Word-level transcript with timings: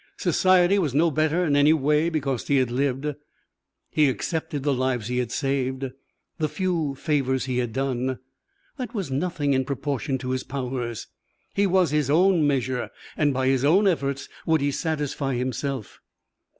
Society 0.17 0.79
was 0.79 0.95
no 0.95 1.11
better 1.11 1.45
in 1.45 1.55
any 1.55 1.73
way 1.73 2.09
because 2.09 2.47
he 2.47 2.55
had 2.55 2.71
lived. 2.71 3.05
He 3.91 4.09
excepted 4.09 4.63
the 4.63 4.73
lives 4.73 5.09
he 5.09 5.19
had 5.19 5.31
saved, 5.31 5.91
the 6.39 6.49
few 6.49 6.95
favours 6.95 7.45
he 7.45 7.59
had 7.59 7.71
done. 7.71 8.17
That 8.77 8.95
was 8.95 9.11
nothing 9.11 9.53
in 9.53 9.63
proportion 9.63 10.17
to 10.17 10.31
his 10.31 10.41
powers. 10.43 11.05
He 11.53 11.67
was 11.67 11.91
his 11.91 12.09
own 12.09 12.47
measure, 12.47 12.89
and 13.15 13.31
by 13.31 13.45
his 13.45 13.63
own 13.63 13.87
efforts 13.87 14.27
would 14.47 14.59
he 14.59 14.71
satisfy 14.71 15.35
himself. 15.35 15.99